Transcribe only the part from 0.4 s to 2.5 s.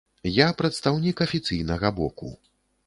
прадстаўнік афіцыйнага боку.